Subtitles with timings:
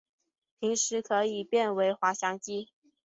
[0.59, 2.69] 平时可以变成滑翔机。